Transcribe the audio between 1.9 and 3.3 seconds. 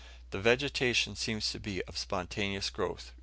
spontaneous growth.